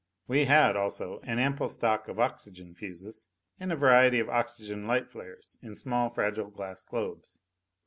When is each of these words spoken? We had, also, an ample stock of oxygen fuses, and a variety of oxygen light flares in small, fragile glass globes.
We 0.27 0.45
had, 0.45 0.75
also, 0.75 1.19
an 1.21 1.37
ample 1.37 1.69
stock 1.69 2.07
of 2.07 2.19
oxygen 2.19 2.73
fuses, 2.73 3.27
and 3.59 3.71
a 3.71 3.75
variety 3.75 4.19
of 4.19 4.31
oxygen 4.31 4.87
light 4.87 5.11
flares 5.11 5.59
in 5.61 5.75
small, 5.75 6.09
fragile 6.09 6.49
glass 6.49 6.83
globes. 6.83 7.39